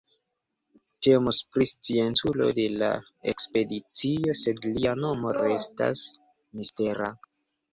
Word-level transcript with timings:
Temus 1.07 1.41
pri 1.57 1.67
scienculo 1.71 2.47
de 2.59 2.65
la 2.83 2.89
ekspedicio 3.33 4.35
sed 4.45 4.67
lia 4.73 4.97
nomo 5.03 5.35
restas 5.39 6.05
mistera. 6.63 7.13